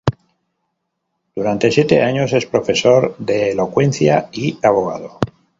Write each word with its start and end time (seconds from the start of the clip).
Durante 1.35 1.69
siete 1.69 2.01
años, 2.01 2.33
es 2.33 2.47
profesor 2.47 3.15
de 3.19 3.51
elocuencia 3.51 4.29
y 4.31 4.57
abogado. 4.63 5.19